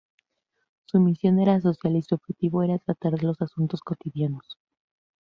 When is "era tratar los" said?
2.63-3.39